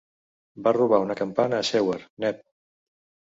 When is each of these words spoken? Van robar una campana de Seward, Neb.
Van 0.67 0.75
robar 0.77 0.99
una 1.03 1.17
campana 1.19 1.59
de 1.63 1.67
Seward, 1.69 2.07
Neb. 2.25 2.39